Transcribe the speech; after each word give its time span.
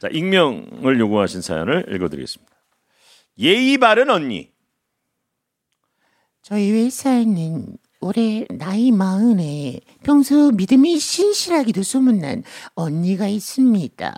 자, 0.00 0.08
익명을 0.08 0.98
요구하신 0.98 1.42
사연을 1.42 1.94
읽어드리겠습니다. 1.94 2.50
예의 3.38 3.76
바른 3.76 4.08
언니. 4.08 4.50
저희 6.42 6.72
회사에는 6.72 7.76
올해 8.00 8.46
나이 8.48 8.92
마흔에 8.92 9.78
평소 10.02 10.52
믿음이 10.52 10.98
신실하기도 10.98 11.82
소문난 11.82 12.44
언니가 12.74 13.28
있습니다. 13.28 14.14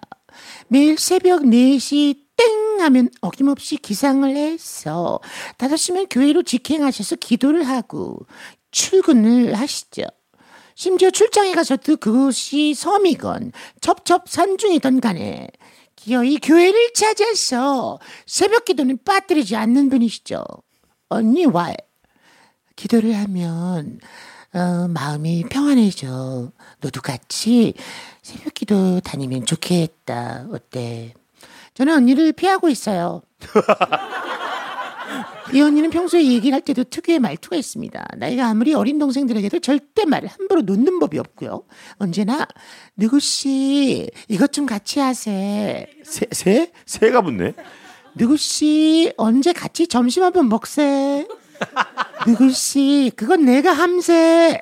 매일 0.68 0.96
새벽 0.98 1.42
4시 1.42 2.16
땡 2.36 2.80
하면 2.80 3.08
어김없이 3.20 3.76
기상을 3.76 4.34
해서 4.36 5.20
5시면 5.58 6.06
교회로 6.08 6.44
직행하셔서 6.44 7.16
기도를 7.16 7.64
하고 7.64 8.26
출근을 8.70 9.54
하시죠. 9.54 10.04
심지어 10.74 11.10
출장에 11.10 11.52
가서도 11.52 11.96
그곳이 11.96 12.74
섬이건 12.74 13.52
첩첩산중이던 13.80 15.00
간에 15.00 15.48
기어이 15.96 16.38
교회를 16.38 16.92
찾아서 16.94 17.98
새벽 18.26 18.64
기도는 18.64 18.98
빠뜨리지 19.04 19.54
않는 19.56 19.88
분이시죠. 19.88 20.44
언니와 21.08 21.72
기도를 22.74 23.14
하면 23.16 24.00
어, 24.54 24.88
마음이 24.88 25.44
평안해져. 25.48 26.52
너도 26.80 27.00
같이 27.00 27.74
새벽 28.20 28.54
기도 28.54 29.00
다니면 29.00 29.46
좋겠다. 29.46 30.46
어때? 30.52 31.14
저는 31.74 31.94
언니를 31.94 32.32
피하고 32.32 32.68
있어요. 32.68 33.22
이 35.52 35.60
언니는 35.60 35.90
평소에 35.90 36.24
얘기를 36.24 36.54
할 36.54 36.62
때도 36.62 36.84
특유의 36.84 37.18
말투가 37.18 37.56
있습니다. 37.56 38.06
나이가 38.16 38.46
아무리 38.48 38.74
어린 38.74 38.98
동생들에게도 38.98 39.60
절대 39.60 40.04
말을 40.04 40.28
함부로 40.28 40.62
놓는 40.62 40.98
법이 40.98 41.18
없고요. 41.18 41.64
언제나 41.96 42.46
누구씨 42.96 44.10
이것 44.28 44.52
좀 44.52 44.66
같이 44.66 45.00
하세. 45.00 45.86
새, 46.04 46.26
새? 46.30 46.72
새가 46.86 47.22
붙네. 47.22 47.54
누구씨 48.14 49.12
언제 49.16 49.52
같이 49.52 49.86
점심 49.86 50.22
한번 50.22 50.48
먹세. 50.48 51.26
누구씨 52.26 53.12
그건 53.16 53.44
내가 53.44 53.72
함세. 53.72 54.60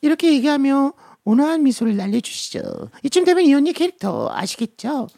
이렇게 0.00 0.32
얘기하며 0.32 0.92
온화한 1.24 1.62
미소를 1.62 1.96
날려주시죠. 1.96 2.62
이쯤 3.02 3.24
되면 3.24 3.44
이 3.44 3.52
언니 3.54 3.72
캐릭터 3.72 4.30
아시겠죠? 4.32 5.08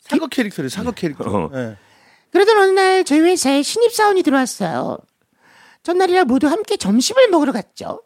사극 0.00 0.30
캐릭터래 0.30 0.68
사극 0.68 0.94
캐릭터. 0.94 1.24
어. 1.24 1.50
예. 1.54 1.76
그러던 2.30 2.58
어느 2.58 2.70
날 2.72 2.83
저희 3.02 3.20
회사에 3.20 3.62
신입사원이 3.62 4.22
들어왔어요. 4.22 4.98
전날이라 5.82 6.24
모두 6.24 6.46
함께 6.46 6.76
점심을 6.76 7.28
먹으러 7.28 7.52
갔죠. 7.52 8.02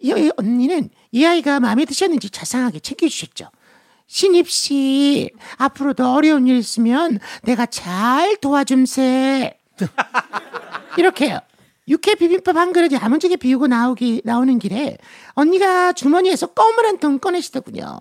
이이 0.00 0.30
언니는 0.36 0.90
이 1.12 1.24
아이가 1.24 1.60
마음에 1.60 1.84
드셨는지 1.84 2.30
자상하게 2.30 2.80
챙겨주셨죠. 2.80 3.48
신입씨, 4.06 5.30
앞으로도 5.56 6.12
어려운 6.12 6.46
일 6.46 6.56
있으면 6.56 7.18
내가 7.42 7.66
잘 7.66 8.36
도와줌세. 8.36 9.58
이렇게요. 10.98 11.40
육회 11.88 12.14
비빔밥 12.14 12.56
한 12.56 12.72
그릇 12.72 12.92
야무지게 12.92 13.36
비우고 13.36 13.66
나오기, 13.66 14.22
나오는 14.24 14.58
길에 14.58 14.98
언니가 15.34 15.92
주머니에서 15.92 16.48
껌을 16.48 16.86
한 16.86 16.98
통 16.98 17.18
꺼내시더군요. 17.18 17.98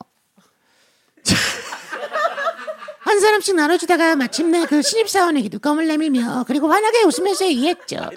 한 3.11 3.19
사람씩 3.19 3.55
나눠주다가 3.57 4.15
마침내 4.15 4.65
그 4.65 4.81
신입사원에게도 4.81 5.59
껌을 5.59 5.85
내밀며 5.85 6.45
그리고 6.47 6.71
환하게 6.71 7.03
웃으면서 7.03 7.45
얘기했죠. 7.45 8.09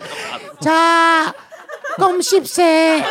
자, 0.62 1.34
껌 1.96 2.22
씹세. 2.22 3.04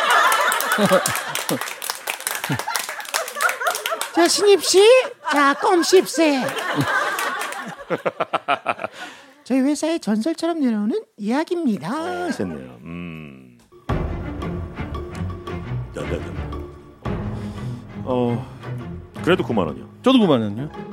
자, 4.15 4.27
신입씨, 4.29 4.81
자, 5.29 5.53
껌 5.55 5.83
씹세. 5.83 6.45
저희 9.43 9.59
회사의 9.59 9.99
전설처럼 9.99 10.61
내려오는 10.61 11.03
이야기입니다. 11.17 12.29
됐네요. 12.29 12.79
음. 12.83 13.57
야야야. 15.97 16.21
어. 18.05 18.53
그래도 19.21 19.43
9만 19.43 19.67
원이요. 19.67 19.89
저도 20.01 20.19
9만 20.19 20.29
원요. 20.41 20.92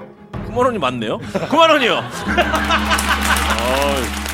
9만 0.51 0.67
원이 0.67 0.79
맞네요. 0.79 1.19
9만 1.19 1.71
원이요. 1.71 2.03